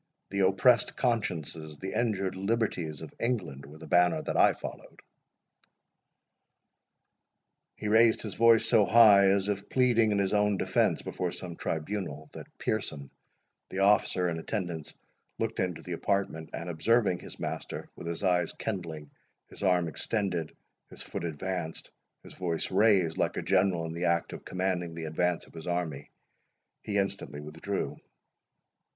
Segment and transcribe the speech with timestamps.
[0.31, 4.99] The oppressed consciences, the injured liberties of England, were the banner that I followed."
[7.75, 11.55] He raised his voice so high, as if pleading in his own defence before some
[11.55, 13.11] tribunal, that Pearson,
[13.69, 14.95] the officer in attendance,
[15.37, 19.11] looked into the apartment; and observing his master, with his eyes kindling,
[19.49, 20.51] his arm extended,
[20.89, 21.91] his foot advanced,
[22.23, 25.53] and his voice raised, like a general in the act of commanding the advance of
[25.53, 26.09] his army,
[26.81, 27.95] he instantly withdrew.